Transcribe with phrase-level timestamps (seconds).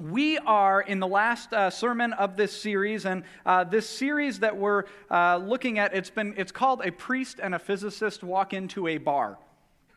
[0.00, 4.56] We are in the last uh, sermon of this series, and uh, this series that
[4.56, 8.86] we're uh, looking at, it's, been, it's called A Priest and a Physicist Walk Into
[8.86, 9.38] a Bar,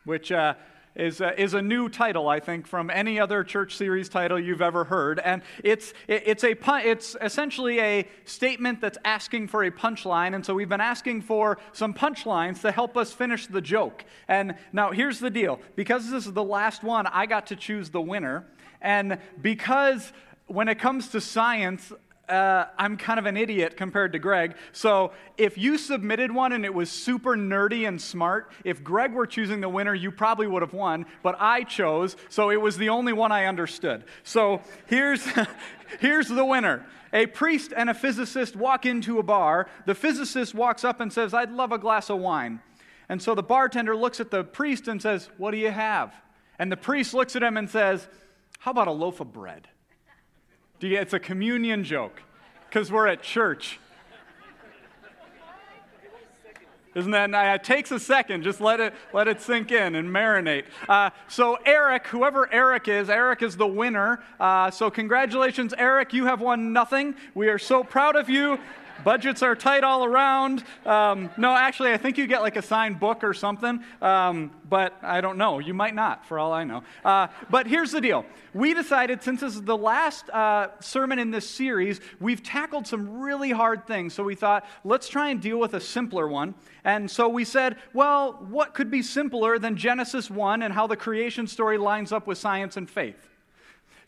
[0.04, 0.54] which uh,
[0.94, 4.60] is, uh, is a new title, I think, from any other church series title you've
[4.60, 5.20] ever heard.
[5.20, 6.56] And it's, it, it's, a,
[6.86, 10.34] it's essentially a statement that's asking for a punchline.
[10.34, 14.04] And so we've been asking for some punchlines to help us finish the joke.
[14.28, 17.90] And now here's the deal because this is the last one, I got to choose
[17.90, 18.46] the winner.
[18.82, 20.12] And because
[20.46, 21.92] when it comes to science,
[22.28, 24.56] uh, I'm kind of an idiot compared to Greg.
[24.72, 29.26] So if you submitted one and it was super nerdy and smart, if Greg were
[29.26, 31.06] choosing the winner, you probably would have won.
[31.22, 34.04] But I chose, so it was the only one I understood.
[34.24, 35.26] So here's,
[36.00, 36.86] here's the winner.
[37.12, 39.68] A priest and a physicist walk into a bar.
[39.86, 42.60] The physicist walks up and says, I'd love a glass of wine.
[43.08, 46.14] And so the bartender looks at the priest and says, What do you have?
[46.58, 48.08] And the priest looks at him and says,
[48.62, 49.66] How about a loaf of bread?
[50.78, 52.22] Do you, it's a communion joke
[52.68, 53.80] because we're at church.
[56.94, 57.56] Isn't that nice?
[57.56, 58.44] It takes a second.
[58.44, 60.66] Just let it, let it sink in and marinate.
[60.88, 64.22] Uh, so, Eric, whoever Eric is, Eric is the winner.
[64.38, 66.12] Uh, so, congratulations, Eric.
[66.12, 67.16] You have won nothing.
[67.34, 68.60] We are so proud of you.
[69.04, 70.64] Budgets are tight all around.
[70.86, 74.96] Um, no, actually, I think you get like a signed book or something, um, but
[75.02, 75.58] I don't know.
[75.58, 76.82] You might not, for all I know.
[77.04, 81.30] Uh, but here's the deal we decided, since this is the last uh, sermon in
[81.30, 84.12] this series, we've tackled some really hard things.
[84.14, 86.54] So we thought, let's try and deal with a simpler one.
[86.84, 90.96] And so we said, well, what could be simpler than Genesis 1 and how the
[90.96, 93.31] creation story lines up with science and faith?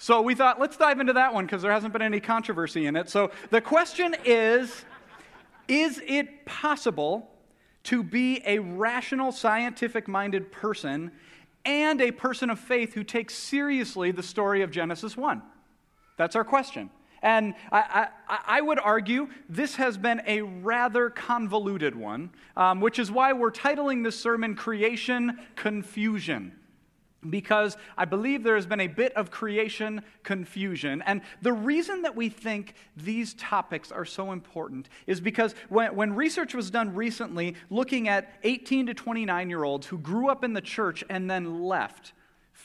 [0.05, 2.94] So we thought, let's dive into that one because there hasn't been any controversy in
[2.94, 3.08] it.
[3.08, 4.84] So the question is
[5.66, 7.30] Is it possible
[7.84, 11.11] to be a rational, scientific minded person
[11.64, 15.41] and a person of faith who takes seriously the story of Genesis 1?
[16.18, 16.91] That's our question.
[17.22, 22.98] And I, I, I, would argue this has been a rather convoluted one, um, which
[22.98, 26.52] is why we're titling this sermon Creation Confusion
[27.29, 31.02] because I believe there has been a bit of creation confusion.
[31.02, 36.14] And the reason that we think these topics are so important is because when, when,
[36.14, 40.52] research was done recently looking at 18 to 29 year olds who grew up in
[40.52, 42.13] the church and then left,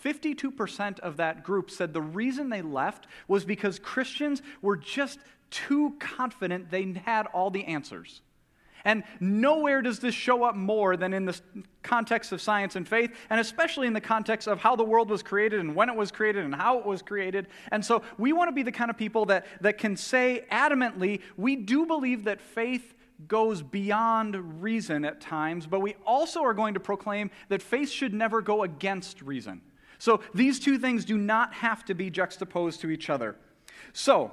[0.03, 5.19] 52% of that group said the reason they left was because Christians were just
[5.49, 8.21] too confident they had all the answers.
[8.85, 11.39] And nowhere does this show up more than in the
[11.83, 15.23] context of science and faith, and especially in the context of how the world was
[15.23, 17.47] created and when it was created and how it was created.
[17.71, 21.21] And so we want to be the kind of people that, that can say adamantly,
[21.37, 22.93] we do believe that faith
[23.27, 28.13] goes beyond reason at times, but we also are going to proclaim that faith should
[28.13, 29.61] never go against reason.
[29.97, 33.35] So these two things do not have to be juxtaposed to each other.
[33.91, 34.31] So,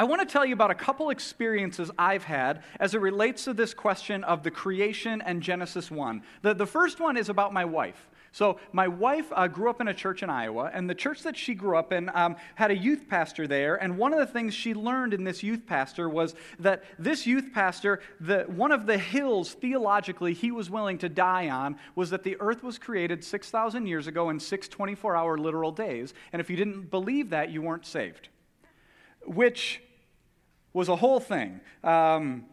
[0.00, 3.52] I want to tell you about a couple experiences I've had as it relates to
[3.52, 6.22] this question of the creation and Genesis 1.
[6.42, 8.08] The, the first one is about my wife.
[8.30, 11.36] So, my wife uh, grew up in a church in Iowa, and the church that
[11.36, 13.74] she grew up in um, had a youth pastor there.
[13.74, 17.52] And one of the things she learned in this youth pastor was that this youth
[17.52, 22.22] pastor, the, one of the hills theologically he was willing to die on was that
[22.22, 26.14] the earth was created 6,000 years ago in six 24 hour literal days.
[26.32, 28.28] And if you didn't believe that, you weren't saved.
[29.24, 29.80] Which
[30.72, 31.60] was a whole thing.
[31.82, 32.44] Um,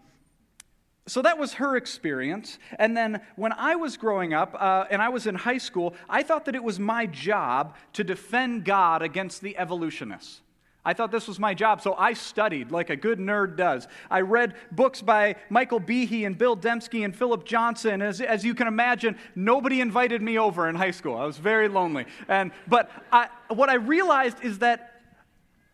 [1.07, 2.57] so that was her experience.
[2.79, 6.23] And then when I was growing up uh, and I was in high school, I
[6.23, 10.41] thought that it was my job to defend God against the evolutionists.
[10.87, 13.87] I thought this was my job, so I studied like a good nerd does.
[14.09, 18.03] I read books by Michael Behe and Bill Dembski and Philip Johnson.
[18.03, 21.17] As, as you can imagine, nobody invited me over in high school.
[21.17, 22.05] I was very lonely.
[22.27, 24.94] And, but I, what I realized is that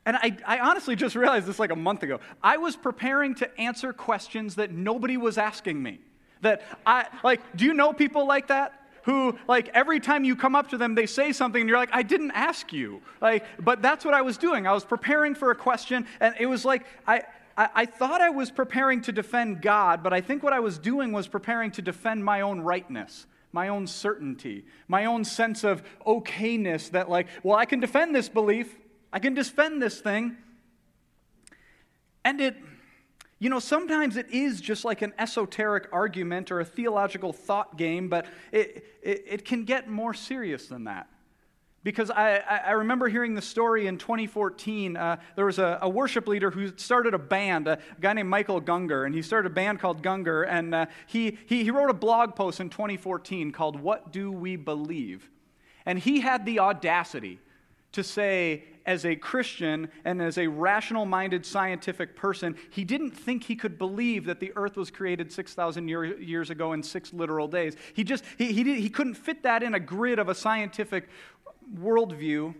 [0.05, 2.19] and I, I, honestly just realized this like a month ago.
[2.41, 5.99] I was preparing to answer questions that nobody was asking me.
[6.41, 8.73] That I, like, do you know people like that?
[9.03, 11.93] Who, like, every time you come up to them, they say something and you're like,
[11.93, 13.01] I didn't ask you.
[13.19, 14.65] Like, but that's what I was doing.
[14.65, 17.21] I was preparing for a question and it was like, I,
[17.55, 20.79] I, I thought I was preparing to defend God, but I think what I was
[20.79, 25.83] doing was preparing to defend my own rightness my own certainty, my own sense of
[26.07, 28.77] okayness that, like, well, I can defend this belief,
[29.13, 30.37] I can defend this thing.
[32.23, 32.55] And it,
[33.39, 38.07] you know, sometimes it is just like an esoteric argument or a theological thought game,
[38.07, 41.07] but it, it, it can get more serious than that.
[41.83, 44.95] Because I, I remember hearing the story in 2014.
[44.95, 48.61] Uh, there was a, a, worship leader who started a band, a guy named Michael
[48.61, 50.45] Gungor, and he started a band called Gungor.
[50.47, 54.57] And uh, he, he, he wrote a blog post in 2014 called What Do We
[54.57, 55.27] Believe?
[55.83, 57.39] And he had the audacity
[57.93, 63.43] to say, as a Christian and as a rational minded scientific person, he didn't think
[63.43, 67.47] he could believe that the earth was created 6,000 year, years ago in six literal
[67.47, 67.75] days.
[67.93, 71.09] He just, he, he, did, he couldn't fit that in a grid of a scientific
[71.77, 72.55] worldview.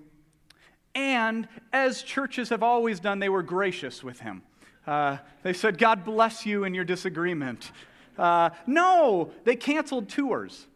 [0.93, 4.43] And as churches have always done, they were gracious with him.
[4.85, 7.71] Uh, they said, God bless you in your disagreement.
[8.17, 10.67] Uh, no, they canceled tours.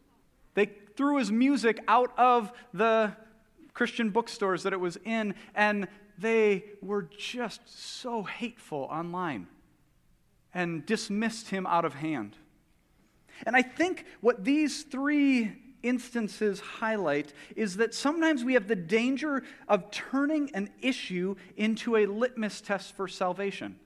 [0.53, 3.15] They threw his music out of the
[3.75, 5.87] Christian bookstores that it was in, and
[6.17, 9.47] they were just so hateful online
[10.53, 12.35] and dismissed him out of hand.
[13.45, 15.51] And I think what these three
[15.83, 22.05] instances highlight is that sometimes we have the danger of turning an issue into a
[22.07, 23.77] litmus test for salvation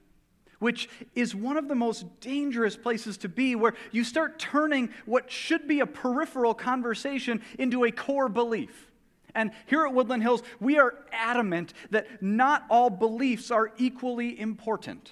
[0.59, 5.31] which is one of the most dangerous places to be, where you start turning what
[5.31, 8.88] should be a peripheral conversation into a core belief.
[9.35, 15.11] And here at Woodland Hills, we are adamant that not all beliefs are equally important.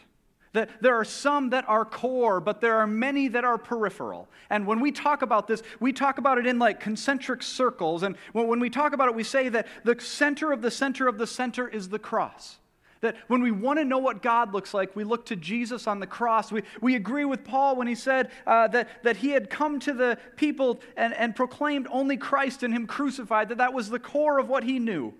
[0.53, 4.27] That there are some that are core, but there are many that are peripheral.
[4.49, 8.03] And when we talk about this, we talk about it in like concentric circles.
[8.03, 11.17] And when we talk about it, we say that the center of the center of
[11.17, 12.57] the center is the cross.
[13.01, 15.99] That when we want to know what God looks like, we look to Jesus on
[15.99, 16.51] the cross.
[16.51, 19.93] We, we agree with Paul when he said uh, that, that he had come to
[19.93, 24.39] the people and, and proclaimed only Christ and him crucified, that that was the core
[24.39, 25.13] of what he knew.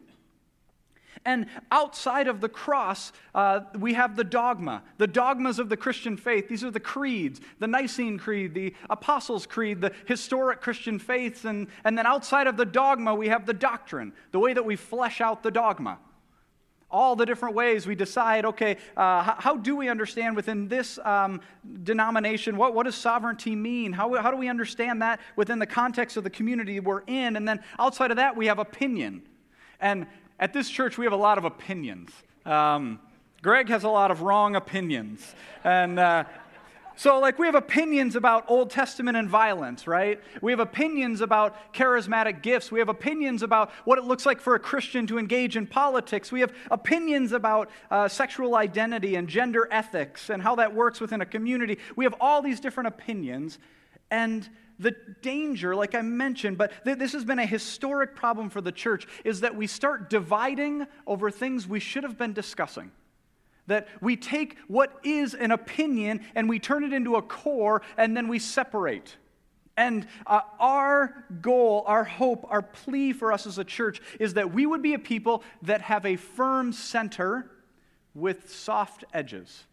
[1.26, 6.16] And outside of the cross, uh, we have the dogma, the dogmas of the Christian
[6.16, 6.48] faith.
[6.48, 11.44] These are the creeds, the Nicene Creed, the Apostles' Creed, the historic Christian faiths.
[11.44, 14.76] And, and then outside of the dogma, we have the doctrine, the way that we
[14.76, 16.00] flesh out the dogma
[16.90, 21.00] all the different ways we decide okay uh, how, how, do we understand within this
[21.04, 21.42] um,
[21.84, 22.56] denomination?
[22.56, 23.92] What, what does sovereignty mean?
[23.92, 27.36] How, how do we understand that within the context of the community we're in?
[27.36, 29.22] And then outside of that we have opinion.
[29.80, 30.08] And
[30.40, 32.12] at this church we have a lot of opinions.
[32.46, 33.00] Um,
[33.42, 35.36] greg has a lot of wrong opinions.
[35.64, 36.24] And uh,
[37.00, 40.20] so, like, we have opinions about Old Testament and violence, right?
[40.42, 42.72] We have opinions about charismatic gifts.
[42.72, 46.32] We have opinions about what it looks like for a Christian to engage in politics.
[46.32, 51.22] We have opinions about uh, sexual identity and gender ethics and how that works within
[51.22, 51.78] a community.
[51.96, 53.60] We have all these different opinions.
[54.10, 54.50] And
[54.80, 58.72] the danger, like I mentioned, but th- this has been a historic problem for the
[58.72, 62.92] church, is that we start dividing over things we should have been discussing.
[63.68, 68.16] That we take what is an opinion and we turn it into a core and
[68.16, 69.18] then we separate.
[69.78, 74.52] And uh, our goal, our hope, our plea for us as a church is that
[74.52, 77.52] we would be a people that have a firm center
[78.16, 79.67] with soft edges.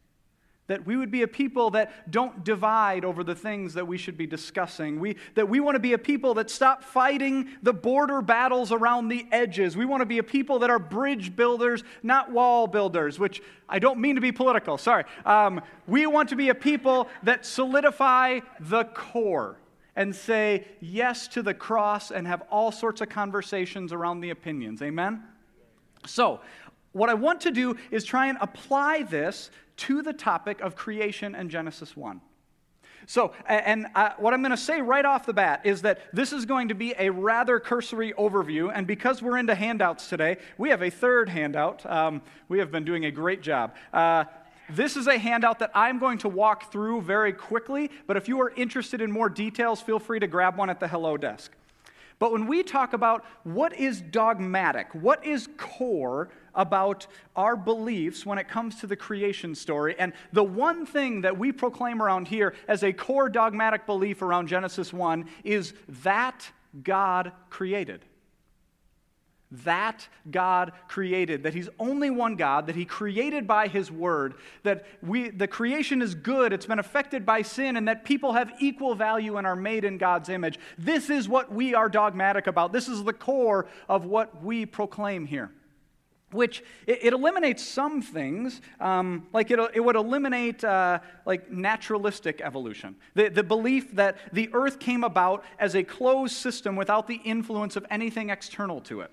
[0.67, 4.17] That we would be a people that don't divide over the things that we should
[4.17, 4.99] be discussing.
[4.99, 9.09] We, that we want to be a people that stop fighting the border battles around
[9.09, 9.77] the edges.
[9.77, 13.79] We want to be a people that are bridge builders, not wall builders, which I
[13.79, 15.05] don't mean to be political, sorry.
[15.27, 19.59] Um, we want to be a people that solidify the core
[19.97, 24.83] and say yes to the cross and have all sorts of conversations around the opinions.
[24.83, 25.23] Amen?
[26.07, 26.41] So,
[26.95, 31.35] what I want to do is try and apply this to the topic of creation
[31.35, 32.21] and Genesis 1.
[33.07, 36.33] So, and uh, what I'm going to say right off the bat is that this
[36.33, 38.71] is going to be a rather cursory overview.
[38.75, 41.85] And because we're into handouts today, we have a third handout.
[41.85, 43.75] Um, we have been doing a great job.
[43.93, 44.25] Uh,
[44.71, 48.41] this is a handout that I'm going to walk through very quickly, but if you
[48.41, 51.53] are interested in more details, feel free to grab one at the hello desk.
[52.19, 58.39] But when we talk about what is dogmatic, what is core about our beliefs when
[58.39, 62.55] it comes to the creation story, and the one thing that we proclaim around here
[62.69, 66.51] as a core dogmatic belief around Genesis 1 is that
[66.83, 68.05] God created
[69.63, 74.87] that God created, that He's only one God, that He created by His Word, that
[75.03, 78.95] we, the creation is good, it's been affected by sin, and that people have equal
[78.95, 80.59] value and are made in God's image.
[80.79, 82.73] This is what we are dogmatic about.
[82.73, 85.51] This is the core of what we proclaim here.
[86.33, 92.97] Which it, eliminates some things, um, like it, it would eliminate uh, like naturalistic evolution,
[93.15, 97.77] the, the belief that the earth came about as a closed system without the influence
[97.77, 99.13] of anything external to it.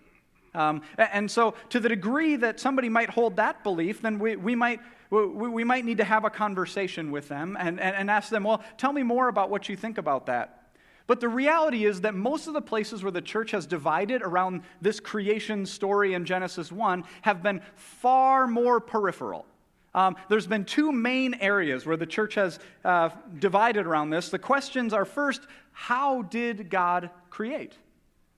[0.53, 4.55] Um, and so, to the degree that somebody might hold that belief, then we, we,
[4.55, 8.43] might, we, might need to have a conversation with them and, and, and ask them,
[8.43, 10.61] well, tell me more about what you think about that.
[11.07, 14.61] But the reality is that most of the places where the church has divided around
[14.81, 19.45] this creation story in Genesis 1 have been far more peripheral.
[19.93, 24.29] Um, there's been two main areas where the church has uh, divided around this.
[24.29, 25.41] The questions are first,
[25.73, 27.73] how did God create?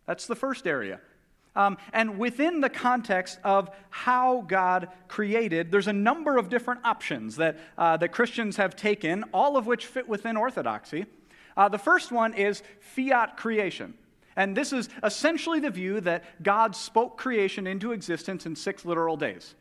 [0.08, 1.00] That's the first area.
[1.56, 7.36] Um, and within the context of how God created, there's a number of different options
[7.36, 11.06] that, uh, that Christians have taken, all of which fit within orthodoxy.
[11.56, 13.94] Uh, the first one is fiat creation.
[14.36, 19.16] And this is essentially the view that God spoke creation into existence in six literal
[19.16, 19.54] days.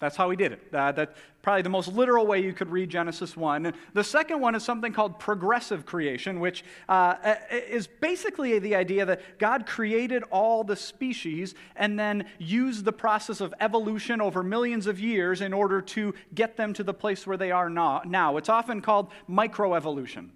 [0.00, 0.62] That's how he did it.
[0.72, 3.66] Uh, that's probably the most literal way you could read Genesis 1.
[3.66, 9.04] And the second one is something called progressive creation, which uh, is basically the idea
[9.04, 14.86] that God created all the species and then used the process of evolution over millions
[14.86, 18.36] of years in order to get them to the place where they are now.
[18.38, 20.30] It's often called microevolution.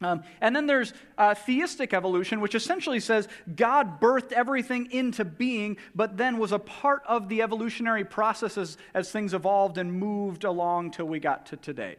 [0.00, 3.26] Um, and then there's uh, theistic evolution, which essentially says
[3.56, 9.10] God birthed everything into being, but then was a part of the evolutionary processes as
[9.10, 11.96] things evolved and moved along till we got to today.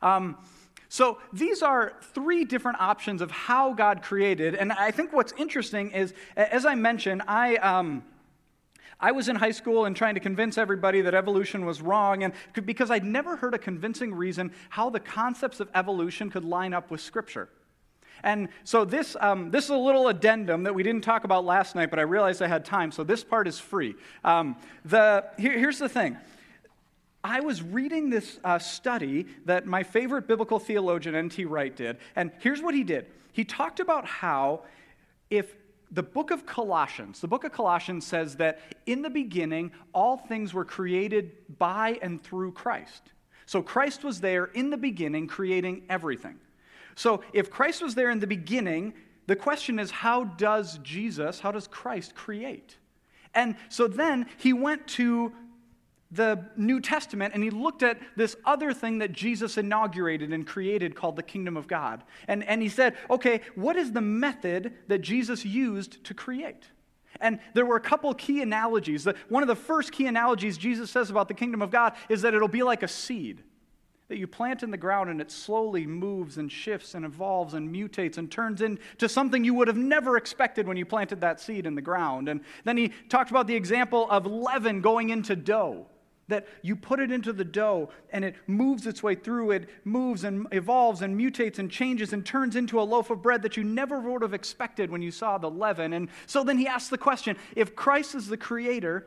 [0.00, 0.38] Um,
[0.88, 4.54] so these are three different options of how God created.
[4.54, 7.56] And I think what's interesting is, as I mentioned, I.
[7.56, 8.04] Um,
[9.00, 12.32] I was in high school and trying to convince everybody that evolution was wrong, and
[12.64, 16.90] because I'd never heard a convincing reason how the concepts of evolution could line up
[16.90, 17.48] with Scripture.
[18.24, 21.76] And so this, um, this is a little addendum that we didn't talk about last
[21.76, 23.94] night, but I realized I had time, so this part is free.
[24.24, 26.16] Um, the, here, here's the thing.
[27.22, 31.44] I was reading this uh, study that my favorite biblical theologian, N.T.
[31.44, 33.06] Wright, did, and here's what he did.
[33.32, 34.62] He talked about how
[35.30, 35.54] if
[35.90, 40.52] the book of Colossians, the book of Colossians says that in the beginning, all things
[40.52, 43.12] were created by and through Christ.
[43.46, 46.36] So Christ was there in the beginning, creating everything.
[46.94, 48.92] So if Christ was there in the beginning,
[49.26, 52.76] the question is how does Jesus, how does Christ create?
[53.34, 55.32] And so then he went to
[56.10, 60.94] the New Testament and he looked at this other thing that Jesus inaugurated and created
[60.94, 62.02] called the kingdom of God.
[62.26, 66.70] And, and he said, okay, what is the method that Jesus used to create?
[67.20, 69.06] And there were a couple key analogies.
[69.28, 72.34] One of the first key analogies Jesus says about the kingdom of God is that
[72.34, 73.42] it'll be like a seed
[74.08, 77.74] that you plant in the ground and it slowly moves and shifts and evolves and
[77.74, 81.66] mutates and turns into something you would have never expected when you planted that seed
[81.66, 82.28] in the ground.
[82.28, 85.86] And then he talked about the example of leaven going into dough
[86.28, 90.24] that you put it into the dough and it moves its way through, it moves
[90.24, 93.64] and evolves and mutates and changes and turns into a loaf of bread that you
[93.64, 95.92] never would have expected when you saw the leaven.
[95.94, 99.06] And so then he asks the question if Christ is the creator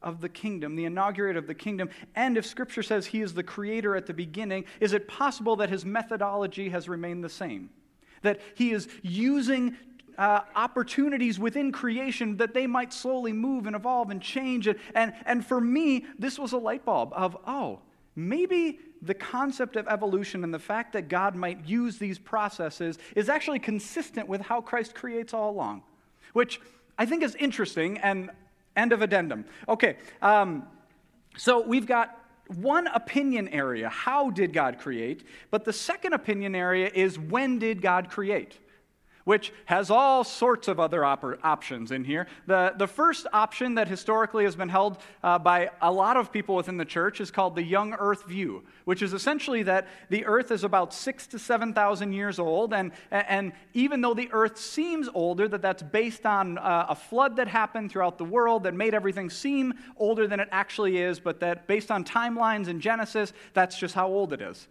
[0.00, 3.42] of the kingdom, the inaugurator of the kingdom, and if scripture says he is the
[3.42, 7.70] creator at the beginning, is it possible that his methodology has remained the same?
[8.22, 9.76] That he is using
[10.18, 14.66] uh, opportunities within creation that they might slowly move and evolve and change.
[14.66, 17.80] And, and, and for me, this was a light bulb of, oh,
[18.16, 23.28] maybe the concept of evolution and the fact that God might use these processes is
[23.28, 25.84] actually consistent with how Christ creates all along,
[26.32, 26.60] which
[26.98, 28.30] I think is interesting and
[28.76, 29.44] end of addendum.
[29.68, 30.66] Okay, um,
[31.36, 32.16] so we've got
[32.56, 35.22] one opinion area how did God create?
[35.50, 38.58] But the second opinion area is when did God create?
[39.28, 42.26] Which has all sorts of other op- options in here.
[42.46, 46.54] The, the first option that historically has been held uh, by a lot of people
[46.54, 50.50] within the church is called the young earth view, which is essentially that the earth
[50.50, 52.72] is about six to 7,000 years old.
[52.72, 57.36] And, and even though the earth seems older, that that's based on uh, a flood
[57.36, 61.38] that happened throughout the world that made everything seem older than it actually is, but
[61.40, 64.68] that based on timelines in Genesis, that's just how old it is.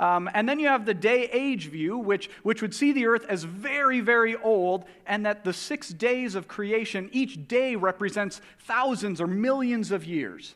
[0.00, 3.26] Um, and then you have the day age view, which, which would see the earth
[3.28, 9.20] as very, very old, and that the six days of creation, each day represents thousands
[9.20, 10.54] or millions of years.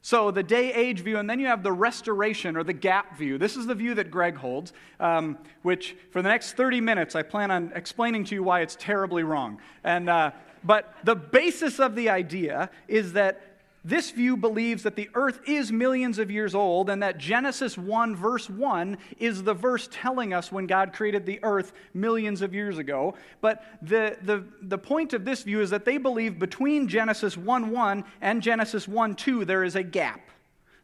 [0.00, 3.36] So the day age view, and then you have the restoration or the gap view.
[3.36, 7.22] This is the view that Greg holds, um, which for the next 30 minutes I
[7.22, 9.58] plan on explaining to you why it's terribly wrong.
[9.82, 10.30] And, uh,
[10.62, 13.47] but the basis of the idea is that
[13.84, 18.16] this view believes that the earth is millions of years old and that Genesis 1,
[18.16, 22.78] verse 1, is the verse telling us when God created the earth millions of years
[22.78, 23.14] ago.
[23.40, 27.70] But the, the, the point of this view is that they believe between Genesis 1
[27.70, 30.20] 1 and Genesis 1 2, there is a gap.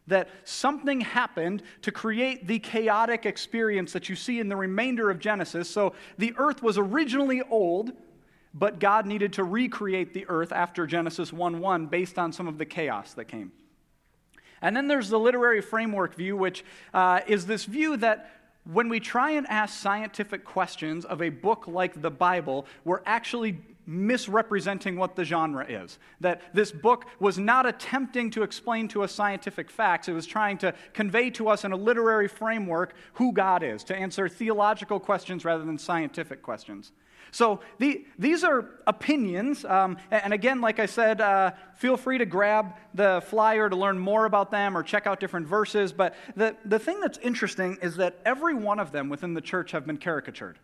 [0.07, 5.19] That something happened to create the chaotic experience that you see in the remainder of
[5.19, 5.67] Genesis.
[5.67, 7.91] So the earth was originally old,
[8.57, 12.57] but God needed to recreate the earth after Genesis 1 1 based on some of
[12.57, 13.51] the chaos that came.
[14.61, 18.31] And then there's the literary framework view, which uh, is this view that
[18.63, 23.59] when we try and ask scientific questions of a book like the Bible, we're actually
[23.85, 25.99] misrepresenting what the genre is.
[26.19, 30.57] That this book was not attempting to explain to us scientific facts, it was trying
[30.59, 35.45] to convey to us in a literary framework who God is, to answer theological questions
[35.45, 36.91] rather than scientific questions.
[37.35, 39.65] So the, these are opinions.
[39.65, 43.99] Um, and again, like I said, uh, feel free to grab the flyer to learn
[43.99, 45.91] more about them or check out different verses.
[45.91, 49.71] But the, the thing that's interesting is that every one of them within the church
[49.71, 50.59] have been caricatured.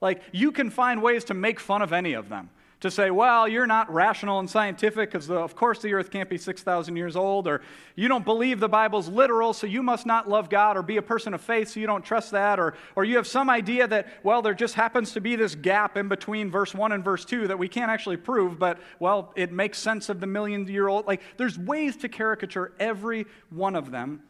[0.00, 3.48] Like, you can find ways to make fun of any of them to say, well,
[3.48, 7.16] you're not rational and scientific because, uh, of course, the earth can't be 6,000 years
[7.16, 7.62] old, or
[7.94, 11.02] you don't believe the Bible's literal, so you must not love God, or be a
[11.02, 14.08] person of faith, so you don't trust that, or, or you have some idea that,
[14.22, 17.48] well, there just happens to be this gap in between verse 1 and verse 2
[17.48, 21.06] that we can't actually prove, but, well, it makes sense of the million year old.
[21.06, 24.20] Like, there's ways to caricature every one of them.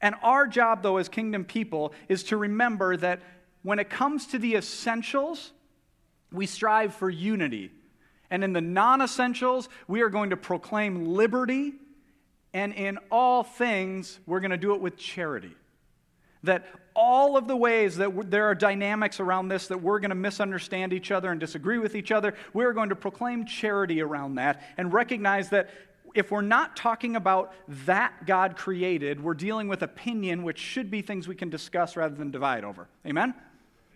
[0.00, 3.20] And our job, though, as kingdom people, is to remember that
[3.62, 5.50] when it comes to the essentials,
[6.30, 7.72] we strive for unity
[8.30, 11.74] and in the non essentials, we are going to proclaim liberty.
[12.54, 15.54] And in all things, we're going to do it with charity.
[16.44, 20.16] That all of the ways that there are dynamics around this that we're going to
[20.16, 24.62] misunderstand each other and disagree with each other, we're going to proclaim charity around that
[24.76, 25.70] and recognize that
[26.14, 31.02] if we're not talking about that God created, we're dealing with opinion, which should be
[31.02, 32.88] things we can discuss rather than divide over.
[33.06, 33.34] Amen?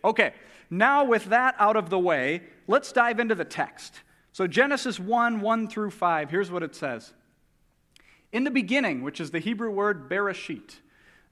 [0.05, 0.35] Okay,
[0.69, 4.03] now with that out of the way, let's dive into the text.
[4.33, 7.13] So, Genesis 1 1 through 5, here's what it says
[8.33, 10.77] In the beginning, which is the Hebrew word bereshit,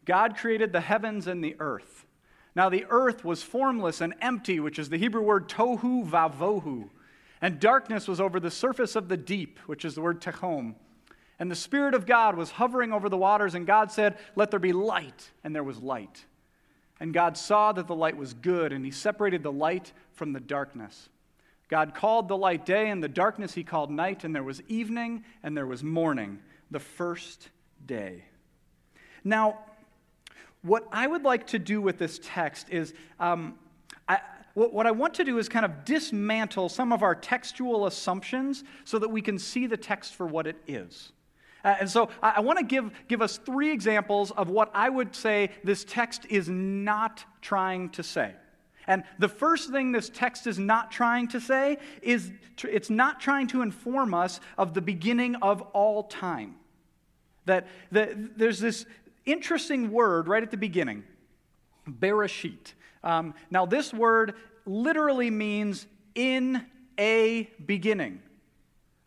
[0.04, 2.06] God created the heavens and the earth.
[2.54, 6.90] Now, the earth was formless and empty, which is the Hebrew word tohu vavohu.
[7.40, 10.74] And darkness was over the surface of the deep, which is the word tehom.
[11.38, 14.60] And the Spirit of God was hovering over the waters, and God said, Let there
[14.60, 15.30] be light.
[15.42, 16.26] And there was light.
[16.98, 20.40] And God saw that the light was good, and He separated the light from the
[20.40, 21.08] darkness.
[21.70, 25.24] God called the light day, and the darkness he called night, and there was evening
[25.42, 27.48] and there was morning, the first
[27.86, 28.24] day.
[29.22, 29.60] Now,
[30.62, 33.54] what I would like to do with this text is um,
[34.08, 34.18] I,
[34.54, 38.98] what I want to do is kind of dismantle some of our textual assumptions so
[38.98, 41.12] that we can see the text for what it is.
[41.64, 44.88] Uh, and so I, I want to give, give us three examples of what I
[44.88, 48.34] would say this text is not trying to say.
[48.86, 52.32] And the first thing this text is not trying to say is
[52.64, 56.56] it's not trying to inform us of the beginning of all time.
[57.46, 58.86] That, that there's this
[59.24, 61.04] interesting word right at the beginning,
[61.88, 62.74] bereshit.
[63.02, 64.34] Um, now, this word
[64.66, 66.64] literally means in
[66.98, 68.20] a beginning.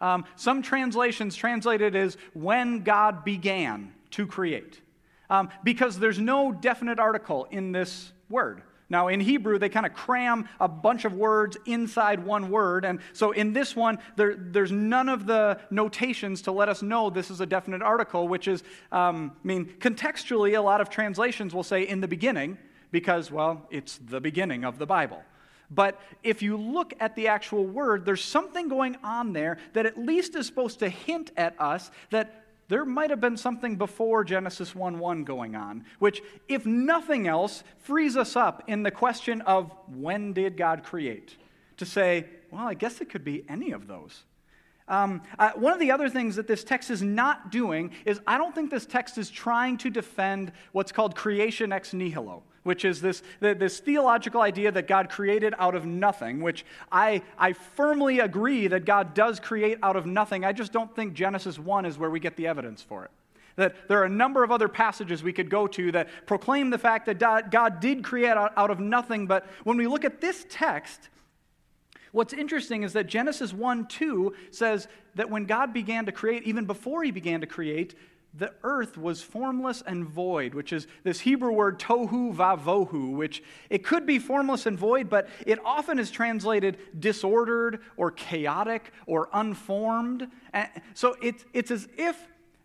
[0.02, 4.82] Um, some translations translate it as when God began to create,
[5.30, 8.64] um, because there's no definite article in this word.
[8.94, 12.86] Now, in Hebrew, they kind of cram a bunch of words inside one word.
[12.86, 17.10] And so in this one, there, there's none of the notations to let us know
[17.10, 21.56] this is a definite article, which is, um, I mean, contextually, a lot of translations
[21.56, 22.60] will say in the beginning,
[22.92, 25.24] because, well, it's the beginning of the Bible.
[25.72, 29.98] But if you look at the actual word, there's something going on there that at
[29.98, 34.73] least is supposed to hint at us that there might have been something before Genesis
[34.73, 39.71] 1 1 going on, which, if nothing else, frees us up in the question of
[39.88, 41.36] when did God create?
[41.78, 44.23] To say, well, I guess it could be any of those.
[44.88, 48.38] Um, uh, one of the other things that this text is not doing is I
[48.38, 53.02] don't think this text is trying to defend what's called creation ex nihilo which is
[53.02, 58.67] this, this theological idea that God created out of nothing, which I, I firmly agree
[58.67, 60.45] that God does create out of nothing.
[60.45, 63.12] I just don't think Genesis 1 is where we get the evidence for it.
[63.56, 66.78] That there are a number of other passages we could go to that proclaim the
[66.80, 71.10] fact that God did create out of nothing, but when we look at this text,
[72.13, 76.65] What's interesting is that Genesis 1 2 says that when God began to create, even
[76.65, 77.95] before he began to create,
[78.36, 83.84] the earth was formless and void, which is this Hebrew word tohu vavohu, which it
[83.84, 90.28] could be formless and void, but it often is translated disordered or chaotic or unformed.
[90.52, 92.17] And so it's, it's as if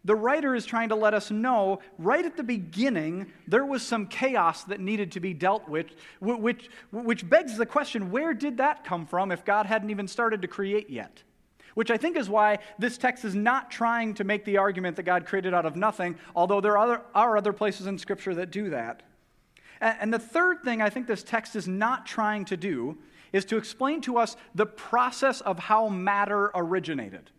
[0.05, 4.07] the writer is trying to let us know right at the beginning there was some
[4.07, 5.89] chaos that needed to be dealt with,
[6.21, 10.41] which, which begs the question where did that come from if God hadn't even started
[10.41, 11.23] to create yet?
[11.79, 15.05] Which I think is why this text is not trying to make the argument that
[15.05, 18.51] God created out of nothing, although there are other, are other places in Scripture that
[18.51, 19.05] do that.
[19.81, 22.99] And the third thing I think this text is not trying to do
[23.33, 27.31] is to explain to us the process of how matter originated.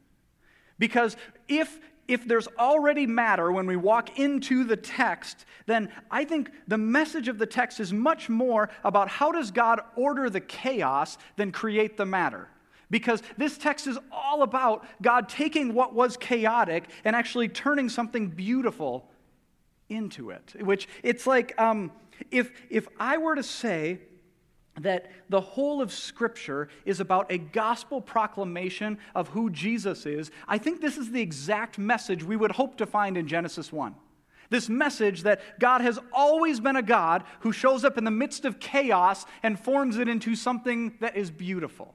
[0.78, 1.18] Because
[1.50, 6.78] if, if there's already matter when we walk into the text, then I think the
[6.78, 11.52] message of the text is much more about how does God order the chaos than
[11.52, 12.48] create the matter.
[12.90, 18.28] Because this text is all about God taking what was chaotic and actually turning something
[18.28, 19.10] beautiful
[19.90, 20.56] into it.
[20.60, 21.92] Which it's like um,
[22.32, 24.00] if, if I were to say
[24.80, 30.58] that the whole of Scripture is about a gospel proclamation of who Jesus is, I
[30.58, 33.96] think this is the exact message we would hope to find in Genesis 1.
[34.50, 38.46] This message that God has always been a God who shows up in the midst
[38.46, 41.94] of chaos and forms it into something that is beautiful.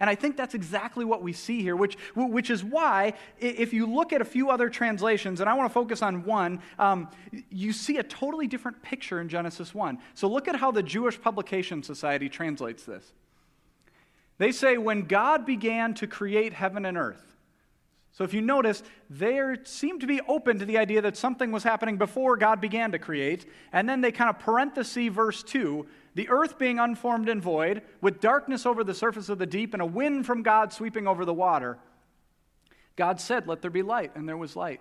[0.00, 3.86] And I think that's exactly what we see here, which, which is why, if you
[3.86, 7.08] look at a few other translations, and I want to focus on one, um,
[7.50, 9.98] you see a totally different picture in Genesis 1.
[10.14, 13.12] So look at how the Jewish Publication Society translates this.
[14.38, 17.26] They say, when God began to create heaven and earth,
[18.16, 21.62] so if you notice, they seem to be open to the idea that something was
[21.62, 23.44] happening before God began to create.
[23.74, 28.22] And then they kind of parenthesis verse 2 the earth being unformed and void, with
[28.22, 31.34] darkness over the surface of the deep, and a wind from God sweeping over the
[31.34, 31.76] water.
[32.96, 34.80] God said, Let there be light, and there was light.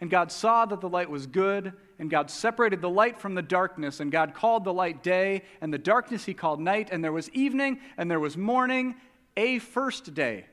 [0.00, 3.42] And God saw that the light was good, and God separated the light from the
[3.42, 7.10] darkness, and God called the light day, and the darkness he called night, and there
[7.10, 8.94] was evening, and there was morning,
[9.36, 10.46] a first day.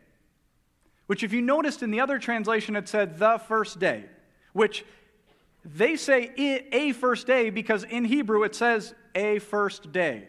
[1.05, 4.05] Which, if you noticed in the other translation, it said the first day,
[4.53, 4.83] which
[5.65, 6.31] they say
[6.71, 10.27] a first day because in Hebrew it says a first day.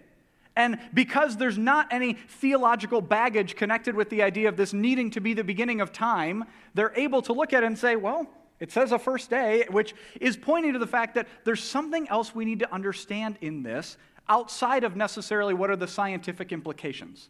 [0.56, 5.20] And because there's not any theological baggage connected with the idea of this needing to
[5.20, 8.26] be the beginning of time, they're able to look at it and say, well,
[8.58, 12.34] it says a first day, which is pointing to the fact that there's something else
[12.34, 13.98] we need to understand in this
[14.30, 17.28] outside of necessarily what are the scientific implications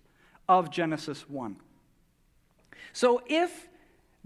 [0.48, 1.56] of Genesis 1.
[2.92, 3.68] So if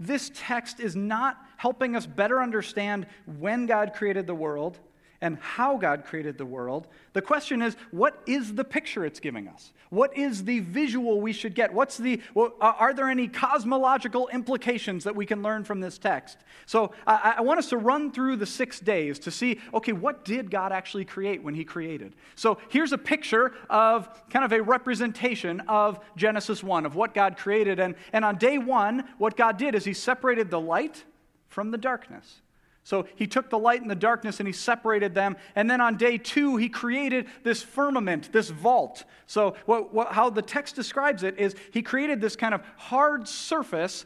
[0.05, 3.05] this text is not helping us better understand
[3.37, 4.79] when God created the world
[5.21, 6.87] and how God created the world.
[7.13, 9.71] The question is, what is the picture it's giving us?
[9.89, 11.71] What is the visual we should get?
[11.73, 12.21] What's the,
[12.59, 16.39] are there any cosmological implications that we can learn from this text?
[16.65, 20.25] So I, I want us to run through the six days to see, okay, what
[20.25, 22.15] did God actually create when He created?
[22.35, 27.37] So here's a picture of kind of a representation of Genesis 1, of what God
[27.37, 27.79] created.
[27.79, 31.03] And, and on day one, what God did is He separated the light
[31.49, 32.41] from the darkness.
[32.83, 35.37] So he took the light and the darkness and he separated them.
[35.55, 39.03] And then on day two, he created this firmament, this vault.
[39.27, 43.27] So, what, what, how the text describes it is he created this kind of hard
[43.27, 44.05] surface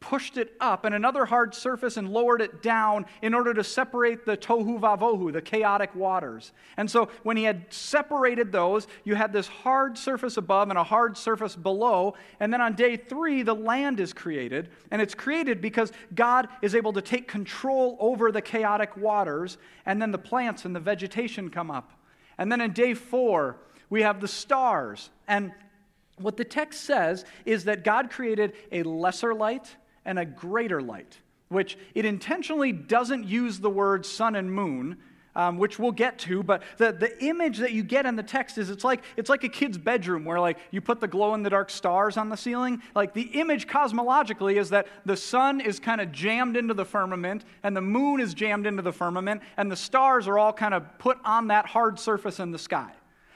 [0.00, 4.24] pushed it up and another hard surface and lowered it down in order to separate
[4.24, 6.52] the tohu vavohu, the chaotic waters.
[6.76, 10.84] And so when he had separated those, you had this hard surface above and a
[10.84, 12.14] hard surface below.
[12.40, 14.68] And then on day three, the land is created.
[14.90, 19.58] And it's created because God is able to take control over the chaotic waters.
[19.86, 21.92] And then the plants and the vegetation come up.
[22.38, 23.56] And then in day four,
[23.90, 25.10] we have the stars.
[25.28, 25.52] And
[26.18, 31.18] what the text says is that God created a lesser light and a greater light,
[31.48, 34.98] which it intentionally doesn't use the word sun and moon.
[35.36, 38.56] Um, which we'll get to, but the, the image that you get in the text
[38.56, 41.42] is it's like it's like a kid's bedroom where like you put the glow in
[41.42, 42.80] the dark stars on the ceiling.
[42.94, 47.44] Like the image cosmologically is that the sun is kind of jammed into the firmament,
[47.64, 50.84] and the moon is jammed into the firmament, and the stars are all kind of
[50.98, 52.92] put on that hard surface in the sky.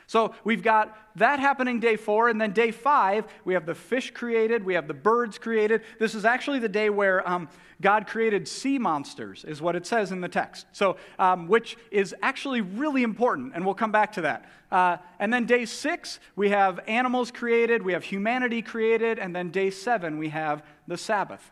[0.09, 4.11] So we've got that happening day four, and then day five, we have the fish
[4.11, 5.83] created, we have the birds created.
[5.99, 7.47] This is actually the day where um,
[7.83, 10.65] God created sea monsters, is what it says in the text.
[10.73, 14.51] So, um, which is actually really important, and we'll come back to that.
[14.73, 19.51] Uh, and then day six, we have animals created, we have humanity created, and then
[19.51, 21.51] day seven, we have the Sabbath,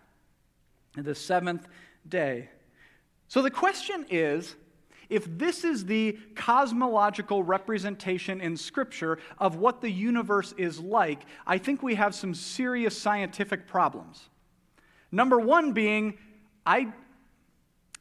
[0.94, 1.68] the seventh
[2.08, 2.48] day.
[3.28, 4.56] So the question is,
[5.08, 11.58] if this is the cosmological representation in Scripture of what the universe is like, I
[11.58, 14.28] think we have some serious scientific problems.
[15.12, 16.18] Number one being,
[16.64, 16.92] I,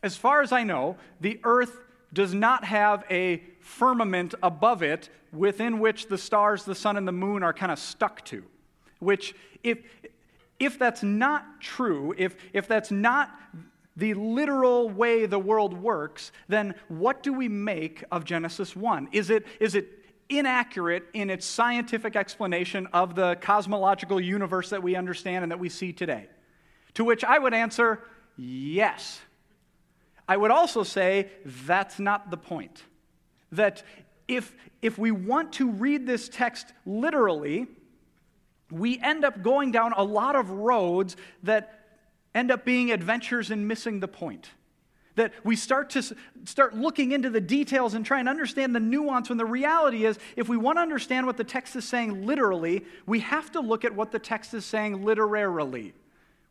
[0.02, 1.78] as far as I know, the earth
[2.14, 7.12] does not have a firmament above it within which the stars, the sun, and the
[7.12, 8.44] moon are kind of stuck to.
[9.00, 9.80] Which, if,
[10.60, 13.32] if that's not true, if, if that's not
[13.98, 19.10] the literal way the world works, then what do we make of Genesis 1?
[19.12, 19.88] Is it, is it
[20.28, 25.70] inaccurate in its scientific explanation of the cosmological universe that we understand and that we
[25.70, 26.28] see today?
[26.96, 28.04] To which I would answer,
[28.36, 29.22] yes.
[30.28, 32.84] I would also say that's not the point.
[33.52, 33.84] That
[34.28, 37.68] if, if we want to read this text literally,
[38.72, 41.75] we end up going down a lot of roads that
[42.36, 44.52] end up being adventures and missing the point.
[45.16, 46.04] That we start to
[46.44, 50.20] start looking into the details and try and understand the nuance when the reality is,
[50.36, 53.86] if we want to understand what the text is saying literally, we have to look
[53.86, 55.94] at what the text is saying literarily,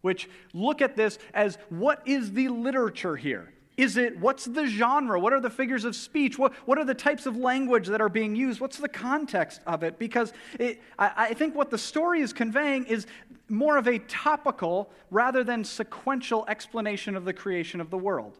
[0.00, 3.52] which look at this as what is the literature here?
[3.76, 5.18] Is it, what's the genre?
[5.18, 6.38] What are the figures of speech?
[6.38, 8.60] What, what are the types of language that are being used?
[8.60, 9.98] What's the context of it?
[9.98, 13.06] Because it, I, I think what the story is conveying is
[13.48, 18.38] more of a topical rather than sequential explanation of the creation of the world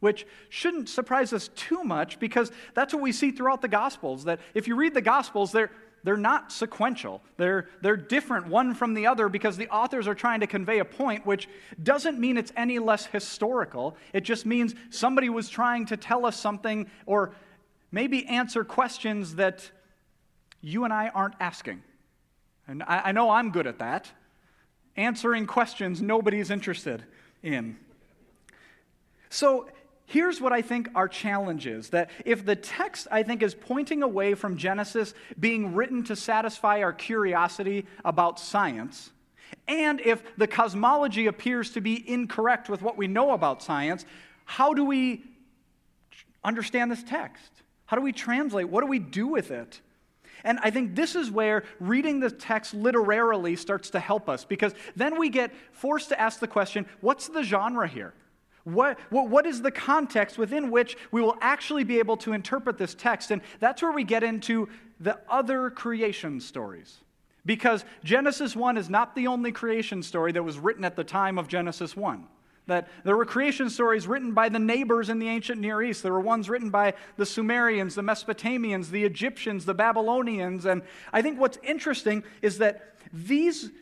[0.00, 4.24] which shouldn't surprise us too much because that's what we see throughout the Gospels.
[4.24, 5.70] That if you read the Gospels, they're,
[6.02, 7.22] they're not sequential.
[7.36, 10.84] They're, they're different one from the other because the authors are trying to convey a
[10.84, 11.48] point, which
[11.82, 13.94] doesn't mean it's any less historical.
[14.12, 17.34] It just means somebody was trying to tell us something or
[17.92, 19.70] maybe answer questions that
[20.62, 21.82] you and I aren't asking.
[22.66, 24.10] And I, I know I'm good at that.
[25.00, 27.04] Answering questions nobody's interested
[27.42, 27.78] in.
[29.30, 29.68] So
[30.04, 34.02] Here's what I think our challenge is that if the text, I think, is pointing
[34.02, 39.12] away from Genesis being written to satisfy our curiosity about science,
[39.68, 44.04] and if the cosmology appears to be incorrect with what we know about science,
[44.46, 45.22] how do we
[46.42, 47.52] understand this text?
[47.86, 48.68] How do we translate?
[48.68, 49.80] What do we do with it?
[50.44, 54.74] And I think this is where reading the text literarily starts to help us because
[54.96, 58.14] then we get forced to ask the question what's the genre here?
[58.64, 62.78] What, what, what is the context within which we will actually be able to interpret
[62.78, 63.30] this text?
[63.30, 66.98] And that's where we get into the other creation stories.
[67.46, 71.38] Because Genesis 1 is not the only creation story that was written at the time
[71.38, 72.26] of Genesis 1.
[72.70, 76.04] That there were creation stories written by the neighbors in the ancient Near East.
[76.04, 80.66] There were ones written by the Sumerians, the Mesopotamians, the Egyptians, the Babylonians.
[80.66, 83.72] And I think what's interesting is that these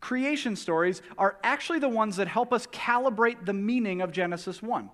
[0.00, 4.88] creation stories are actually the ones that help us calibrate the meaning of Genesis 1.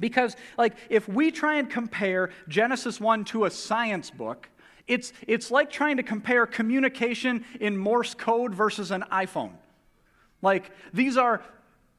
[0.00, 4.48] Because, like, if we try and compare Genesis 1 to a science book,
[4.86, 9.52] it's, it's like trying to compare communication in Morse code versus an iPhone.
[10.40, 11.42] Like, these are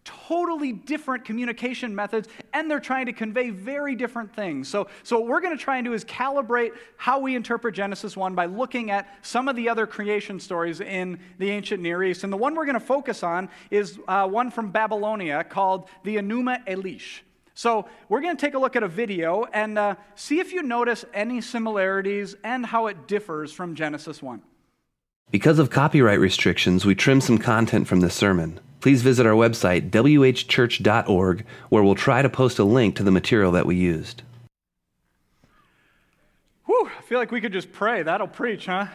[0.04, 4.68] totally different communication methods and they're trying to convey very different things.
[4.68, 8.16] So, so what we're going to try and do is calibrate how we interpret Genesis
[8.16, 12.24] 1 by looking at some of the other creation stories in the ancient Near East.
[12.24, 16.18] And the one we're going to focus on is uh, one from Babylonia called the
[16.18, 17.20] Enuma Elish.
[17.54, 20.64] So we're going to take a look at a video and uh, see if you
[20.64, 24.42] notice any similarities and how it differs from Genesis 1.
[25.32, 29.90] Because of copyright restrictions, we trimmed some content from this sermon please visit our website,
[29.90, 34.24] whchurch.org, where we'll try to post a link to the material that we used.
[36.66, 38.04] Whew, I feel like we could just pray.
[38.04, 38.88] That'll preach, huh?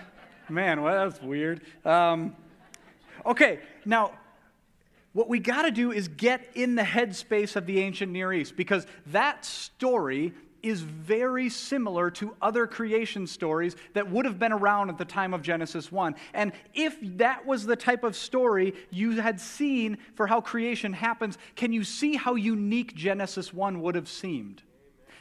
[0.49, 1.61] Man, well, that's weird.
[1.85, 2.35] Um,
[3.27, 4.13] okay, now,
[5.13, 8.57] what we got to do is get in the headspace of the ancient Near East
[8.57, 10.33] because that story
[10.65, 15.35] is very similar to other creation stories that would have been around at the time
[15.35, 16.15] of Genesis 1.
[16.33, 21.39] And if that was the type of story you had seen for how creation happens,
[21.55, 24.63] can you see how unique Genesis 1 would have seemed?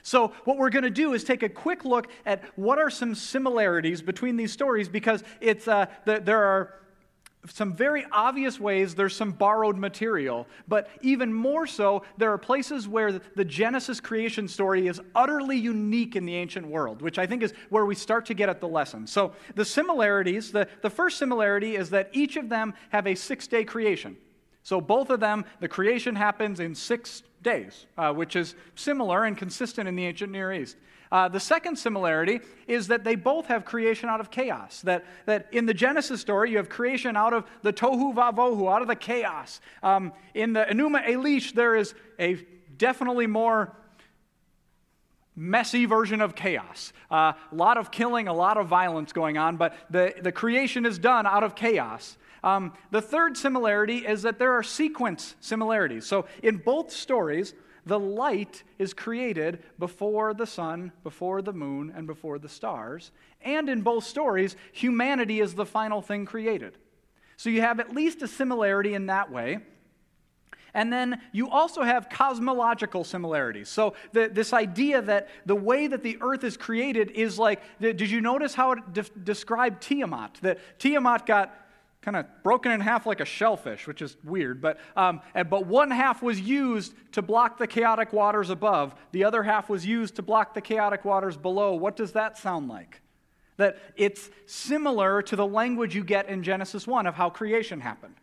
[0.05, 3.15] So, what we're going to do is take a quick look at what are some
[3.15, 6.73] similarities between these stories because it's, uh, the, there are
[7.47, 12.87] some very obvious ways there's some borrowed material, but even more so, there are places
[12.87, 17.43] where the Genesis creation story is utterly unique in the ancient world, which I think
[17.43, 19.05] is where we start to get at the lesson.
[19.07, 23.47] So, the similarities the, the first similarity is that each of them have a six
[23.47, 24.15] day creation.
[24.63, 29.37] So, both of them, the creation happens in six days, uh, which is similar and
[29.37, 30.77] consistent in the ancient Near East.
[31.13, 34.81] Uh, the second similarity is that they both have creation out of chaos.
[34.81, 38.81] That, that in the Genesis story, you have creation out of the tohu vavohu, out
[38.81, 39.61] of the chaos.
[39.83, 42.43] Um, in the Enuma Elish, there is a
[42.77, 43.77] definitely more
[45.35, 46.93] messy version of chaos.
[47.11, 50.83] Uh, a lot of killing, a lot of violence going on, but the, the creation
[50.83, 52.17] is done out of chaos.
[52.43, 56.07] Um, the third similarity is that there are sequence similarities.
[56.07, 57.53] So in both stories,
[57.85, 63.11] the light is created before the sun, before the moon, and before the stars.
[63.41, 66.77] And in both stories, humanity is the final thing created.
[67.37, 69.59] So you have at least a similarity in that way.
[70.73, 73.69] And then you also have cosmological similarities.
[73.69, 78.01] So, the, this idea that the way that the earth is created is like, did
[78.01, 80.39] you notice how it de- described Tiamat?
[80.41, 81.53] That Tiamat got
[82.03, 84.61] kind of broken in half like a shellfish, which is weird.
[84.61, 89.43] But, um, but one half was used to block the chaotic waters above, the other
[89.43, 91.73] half was used to block the chaotic waters below.
[91.75, 93.01] What does that sound like?
[93.57, 98.15] That it's similar to the language you get in Genesis 1 of how creation happened.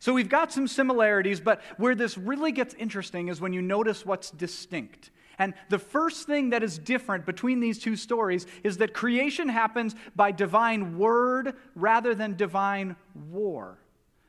[0.00, 4.04] So we've got some similarities, but where this really gets interesting is when you notice
[4.06, 5.10] what's distinct.
[5.40, 9.96] And the first thing that is different between these two stories is that creation happens
[10.14, 12.94] by divine word rather than divine
[13.30, 13.78] war.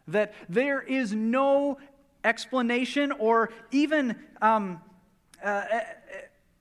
[0.08, 1.80] That there is no
[2.24, 4.80] explanation or even um,
[5.44, 5.64] uh,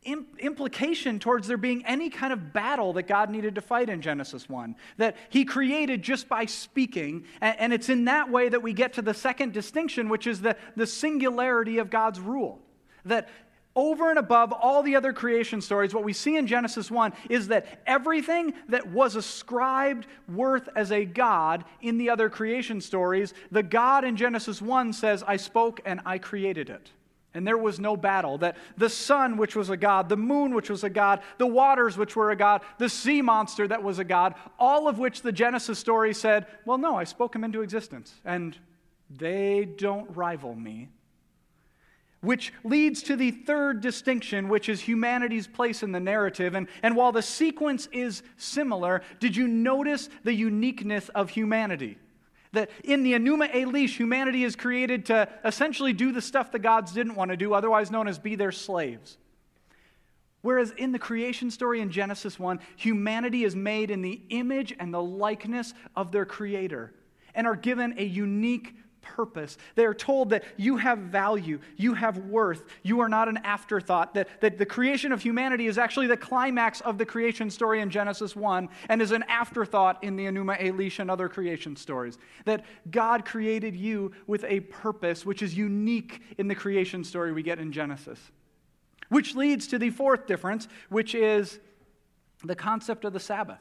[0.02, 4.48] implication towards there being any kind of battle that God needed to fight in Genesis
[4.48, 4.74] 1.
[4.96, 7.24] That He created just by speaking.
[7.40, 10.40] And, and it's in that way that we get to the second distinction, which is
[10.40, 12.58] the, the singularity of God's rule.
[13.04, 13.28] That
[13.76, 17.48] over and above all the other creation stories, what we see in Genesis 1 is
[17.48, 23.62] that everything that was ascribed worth as a God in the other creation stories, the
[23.62, 26.90] God in Genesis 1 says, I spoke and I created it.
[27.32, 28.38] And there was no battle.
[28.38, 31.96] That the sun, which was a god, the moon, which was a god, the waters,
[31.96, 35.30] which were a god, the sea monster that was a god, all of which the
[35.30, 38.12] Genesis story said, Well, no, I spoke them into existence.
[38.24, 38.58] And
[39.08, 40.88] they don't rival me.
[42.20, 46.54] Which leads to the third distinction, which is humanity's place in the narrative.
[46.54, 51.96] And, and while the sequence is similar, did you notice the uniqueness of humanity?
[52.52, 56.92] That in the Enuma Elish, humanity is created to essentially do the stuff the gods
[56.92, 59.16] didn't want to do, otherwise known as be their slaves.
[60.42, 64.92] Whereas in the creation story in Genesis 1, humanity is made in the image and
[64.92, 66.92] the likeness of their creator
[67.34, 69.56] and are given a unique purpose.
[69.74, 74.14] They are told that you have value, you have worth, you are not an afterthought,
[74.14, 77.90] that, that the creation of humanity is actually the climax of the creation story in
[77.90, 82.18] Genesis 1 and is an afterthought in the Enuma Elish and other creation stories.
[82.44, 87.42] That God created you with a purpose which is unique in the creation story we
[87.42, 88.18] get in Genesis.
[89.08, 91.58] Which leads to the fourth difference, which is
[92.44, 93.58] the concept of the Sabbath.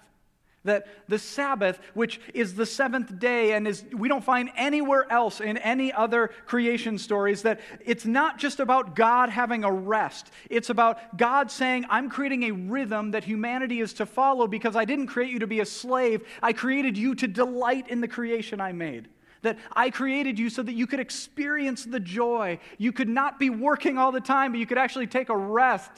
[0.65, 5.39] That the Sabbath, which is the seventh day and is we don't find anywhere else
[5.39, 10.31] in any other creation stories, that it's not just about God having a rest.
[10.49, 14.83] It's about God saying, I'm creating a rhythm that humanity is to follow because I
[14.83, 16.27] didn't create you to be a slave.
[16.43, 19.07] I created you to delight in the creation I made.
[19.43, 22.59] That I created you so that you could experience the joy.
[22.77, 25.91] You could not be working all the time, but you could actually take a rest.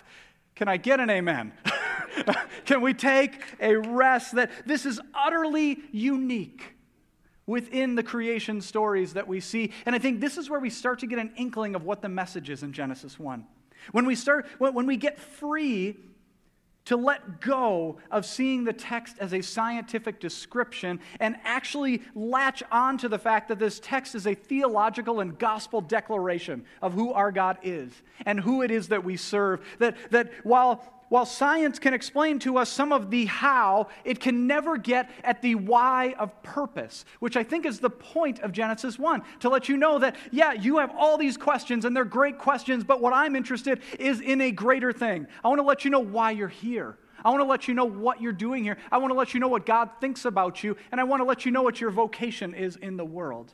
[0.55, 1.53] Can I get an amen?
[2.65, 6.75] Can we take a rest that this is utterly unique
[7.45, 9.71] within the creation stories that we see?
[9.85, 12.09] And I think this is where we start to get an inkling of what the
[12.09, 13.45] message is in Genesis 1.
[13.91, 15.97] When we start, when we get free
[16.85, 22.97] to let go of seeing the text as a scientific description and actually latch on
[22.97, 27.31] to the fact that this text is a theological and gospel declaration of who our
[27.31, 27.91] God is
[28.25, 29.61] and who it is that we serve.
[29.79, 34.47] That, that while while science can explain to us some of the how, it can
[34.47, 38.97] never get at the why of purpose, which I think is the point of Genesis
[38.97, 42.37] 1 to let you know that, yeah, you have all these questions and they're great
[42.37, 45.27] questions, but what I'm interested is in a greater thing.
[45.43, 46.97] I want to let you know why you're here.
[47.25, 48.77] I want to let you know what you're doing here.
[48.89, 51.25] I want to let you know what God thinks about you, and I want to
[51.25, 53.51] let you know what your vocation is in the world.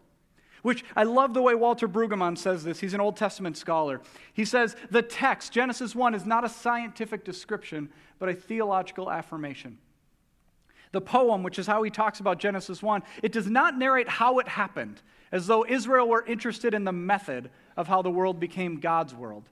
[0.62, 2.80] Which I love the way Walter Brueggemann says this.
[2.80, 4.02] He's an Old Testament scholar.
[4.34, 7.90] He says the text, Genesis 1, is not a scientific description,
[8.20, 9.78] but a theological affirmation.
[10.92, 14.40] The poem, which is how he talks about Genesis 1, it does not narrate how
[14.40, 18.80] it happened, as though Israel were interested in the method of how the world became
[18.80, 19.50] God's world.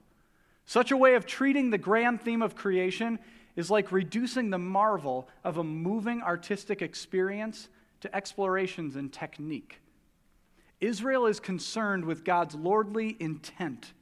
[0.64, 3.18] Such a way of treating the grand theme of creation
[3.54, 7.68] is like reducing the marvel of a moving artistic experience
[8.00, 9.80] to explorations in technique.
[10.80, 13.92] Israel is concerned with God's lordly intent,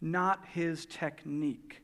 [0.00, 1.82] not his technique.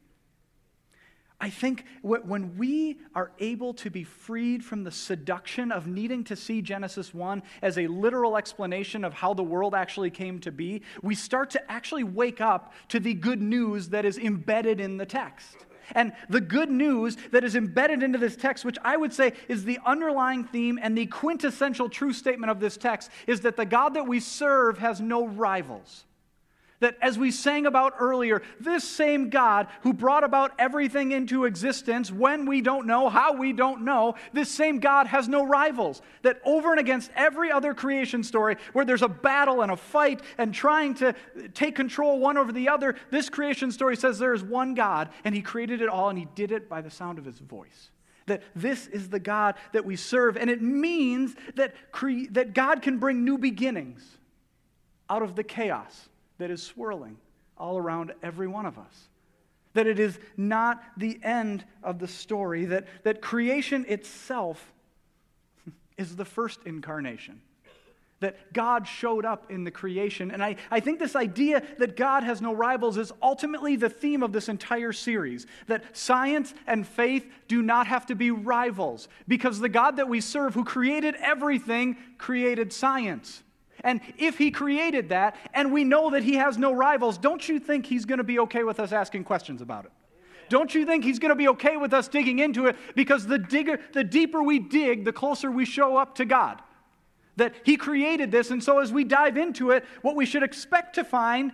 [1.41, 6.35] I think when we are able to be freed from the seduction of needing to
[6.35, 10.83] see Genesis 1 as a literal explanation of how the world actually came to be,
[11.01, 15.07] we start to actually wake up to the good news that is embedded in the
[15.07, 15.68] text.
[15.93, 19.65] And the good news that is embedded into this text, which I would say is
[19.65, 23.95] the underlying theme and the quintessential true statement of this text, is that the God
[23.95, 26.05] that we serve has no rivals.
[26.81, 32.13] That, as we sang about earlier, this same God who brought about everything into existence
[32.13, 36.03] when we don't know, how we don't know, this same God has no rivals.
[36.23, 40.23] That over and against every other creation story where there's a battle and a fight
[40.39, 41.15] and trying to
[41.53, 45.35] take control one over the other, this creation story says there is one God and
[45.35, 47.91] he created it all and he did it by the sound of his voice
[48.29, 50.37] that this is the God that we serve.
[50.37, 54.07] And it means that, cre- that God can bring new beginnings
[55.11, 56.08] out of the chaos
[56.39, 57.17] that is swirling
[57.57, 59.09] all around every one of us.
[59.75, 64.73] That it is not the end of the story, that, that creation itself
[65.97, 67.43] is the first incarnation.
[68.21, 70.33] That God showed up in the creation.
[70.33, 74.25] And I, I think this idea that God has no rivals is ultimately the theme
[74.25, 75.47] of this entire series.
[75.69, 80.21] That science and faith do not have to be rivals, because the God that we
[80.21, 83.45] serve, who created everything, created science.
[83.85, 87.59] And if he created that, and we know that he has no rivals, don't you
[87.61, 89.93] think he's going to be okay with us asking questions about it?
[90.49, 92.77] Don't you think he's going to be okay with us digging into it?
[92.95, 96.63] Because the, digger, the deeper we dig, the closer we show up to God.
[97.37, 100.95] That he created this, and so as we dive into it, what we should expect
[100.97, 101.53] to find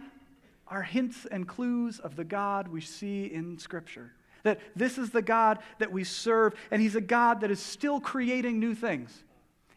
[0.69, 4.13] are hints and clues of the God we see in Scripture.
[4.45, 8.01] That this is the God that we serve, and he's a God that is still
[8.01, 9.25] creating new things.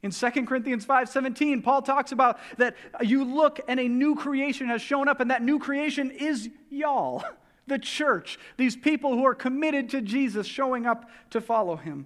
[0.03, 4.81] In 2 Corinthians 5:17, Paul talks about that you look and a new creation has
[4.81, 7.23] shown up, and that new creation is y'all,
[7.67, 12.05] the church, these people who are committed to Jesus, showing up to follow him.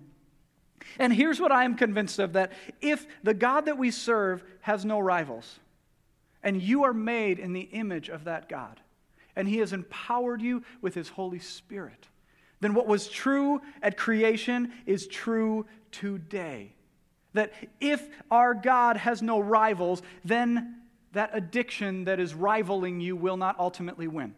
[0.98, 4.86] And here's what I am convinced of that if the God that we serve has
[4.86, 5.60] no rivals,
[6.44, 8.80] and you are made in the image of that God,
[9.36, 12.08] and he has empowered you with his Holy Spirit,
[12.62, 16.74] then what was true at creation is true today.
[17.34, 20.82] That if our God has no rivals, then
[21.14, 24.36] that addiction that is rivaling you will not ultimately win.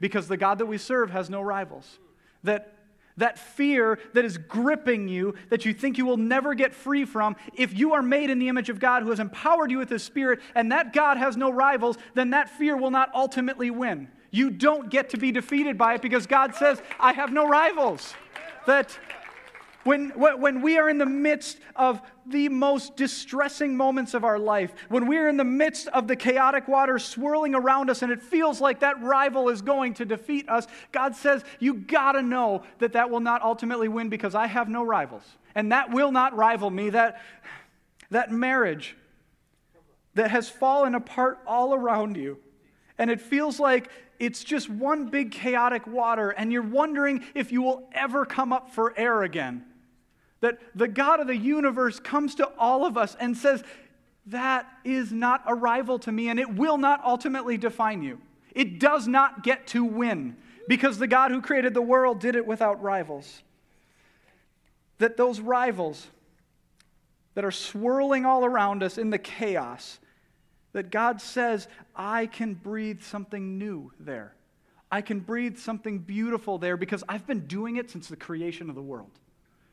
[0.00, 1.98] Because the God that we serve has no rivals.
[2.42, 2.76] That
[3.16, 7.36] that fear that is gripping you, that you think you will never get free from,
[7.54, 10.02] if you are made in the image of God who has empowered you with His
[10.02, 14.08] Spirit, and that God has no rivals, then that fear will not ultimately win.
[14.30, 18.14] You don't get to be defeated by it because God says, I have no rivals.
[18.66, 18.98] That
[19.86, 24.74] when, when we are in the midst of the most distressing moments of our life,
[24.88, 28.20] when we are in the midst of the chaotic waters swirling around us and it
[28.20, 32.92] feels like that rival is going to defeat us, God says, You gotta know that
[32.94, 35.24] that will not ultimately win because I have no rivals.
[35.54, 36.90] And that will not rival me.
[36.90, 37.22] That,
[38.10, 38.96] that marriage
[40.14, 42.38] that has fallen apart all around you,
[42.98, 47.62] and it feels like it's just one big chaotic water, and you're wondering if you
[47.62, 49.64] will ever come up for air again.
[50.40, 53.62] That the God of the universe comes to all of us and says,
[54.26, 58.20] That is not a rival to me, and it will not ultimately define you.
[58.54, 60.36] It does not get to win
[60.68, 63.42] because the God who created the world did it without rivals.
[64.98, 66.06] That those rivals
[67.34, 69.98] that are swirling all around us in the chaos,
[70.72, 74.34] that God says, I can breathe something new there.
[74.90, 78.74] I can breathe something beautiful there because I've been doing it since the creation of
[78.74, 79.10] the world.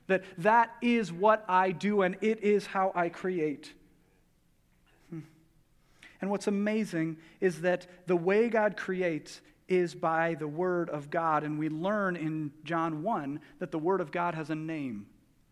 [0.08, 3.74] That that is what I do and it is how I create.
[5.10, 5.20] Hmm.
[6.22, 11.43] And what's amazing is that the way God creates is by the Word of God.
[11.43, 15.08] And we learn in John 1 that the Word of God has a name,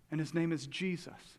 [0.09, 1.37] and his name is Jesus.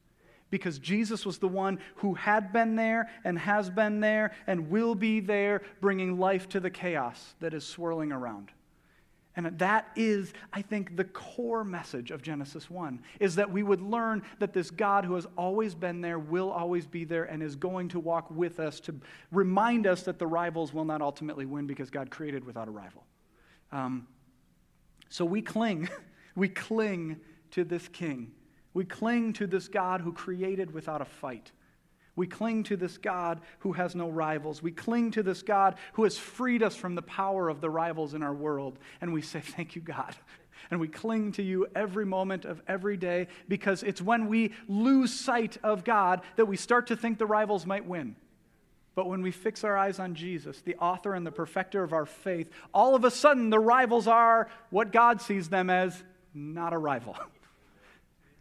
[0.50, 4.94] Because Jesus was the one who had been there and has been there and will
[4.94, 8.50] be there, bringing life to the chaos that is swirling around.
[9.34, 13.80] And that is, I think, the core message of Genesis 1 is that we would
[13.80, 17.56] learn that this God who has always been there will always be there and is
[17.56, 18.94] going to walk with us to
[19.30, 23.04] remind us that the rivals will not ultimately win because God created without a rival.
[23.70, 24.06] Um,
[25.08, 25.88] so we cling,
[26.36, 27.18] we cling
[27.52, 28.32] to this king.
[28.74, 31.52] We cling to this God who created without a fight.
[32.14, 34.62] We cling to this God who has no rivals.
[34.62, 38.12] We cling to this God who has freed us from the power of the rivals
[38.12, 38.78] in our world.
[39.00, 40.14] And we say, Thank you, God.
[40.70, 45.12] And we cling to you every moment of every day because it's when we lose
[45.12, 48.16] sight of God that we start to think the rivals might win.
[48.94, 52.06] But when we fix our eyes on Jesus, the author and the perfecter of our
[52.06, 56.02] faith, all of a sudden the rivals are what God sees them as
[56.34, 57.16] not a rival.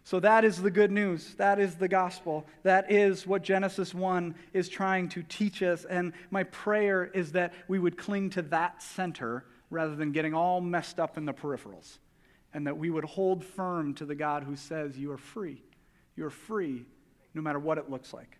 [0.04, 1.36] So that is the good news.
[1.36, 2.46] That is the gospel.
[2.64, 5.86] That is what Genesis 1 is trying to teach us.
[5.86, 10.60] And my prayer is that we would cling to that center rather than getting all
[10.60, 12.00] messed up in the peripherals.
[12.54, 15.64] And that we would hold firm to the God who says, You are free.
[16.16, 16.86] You're free
[17.34, 18.38] no matter what it looks like.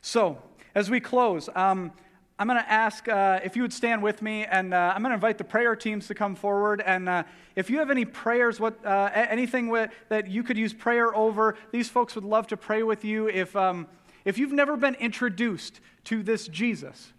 [0.00, 0.38] So,
[0.74, 1.92] as we close, um,
[2.40, 5.10] I'm going to ask uh, if you would stand with me, and uh, I'm going
[5.10, 6.80] to invite the prayer teams to come forward.
[6.86, 7.24] And uh,
[7.56, 11.56] if you have any prayers, what, uh, anything with, that you could use prayer over,
[11.72, 13.28] these folks would love to pray with you.
[13.28, 13.88] If, um,
[14.24, 17.12] if you've never been introduced to this Jesus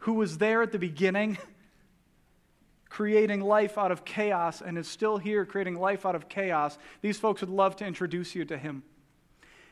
[0.00, 1.38] who was there at the beginning,
[2.90, 7.18] creating life out of chaos, and is still here creating life out of chaos, these
[7.18, 8.82] folks would love to introduce you to him.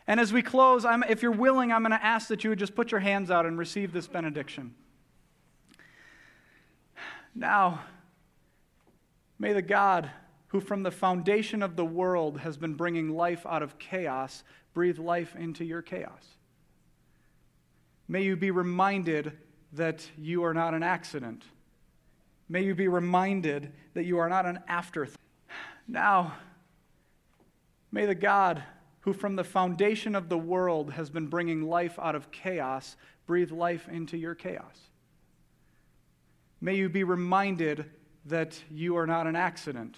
[0.09, 2.59] And as we close, I'm, if you're willing, I'm going to ask that you would
[2.59, 4.75] just put your hands out and receive this benediction.
[7.35, 7.83] Now,
[9.39, 10.11] may the God
[10.49, 14.99] who from the foundation of the world has been bringing life out of chaos breathe
[14.99, 16.25] life into your chaos.
[18.09, 19.33] May you be reminded
[19.75, 21.45] that you are not an accident.
[22.49, 25.21] May you be reminded that you are not an afterthought.
[25.87, 26.33] Now,
[27.93, 28.63] may the God
[29.09, 32.95] who from the foundation of the world has been bringing life out of chaos,
[33.25, 34.91] breathe life into your chaos.
[36.61, 37.87] May you be reminded
[38.27, 39.97] that you are not an accident.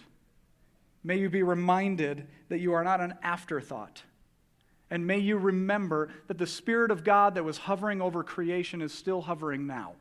[1.02, 4.04] May you be reminded that you are not an afterthought.
[4.92, 8.94] And may you remember that the Spirit of God that was hovering over creation is
[8.94, 9.94] still hovering now.